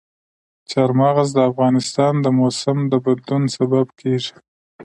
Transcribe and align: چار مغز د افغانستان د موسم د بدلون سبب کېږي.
چار 0.71 0.89
مغز 0.99 1.27
د 1.35 1.39
افغانستان 1.49 2.13
د 2.21 2.27
موسم 2.39 2.77
د 2.91 2.93
بدلون 3.05 3.43
سبب 3.57 3.87
کېږي. 3.99 4.33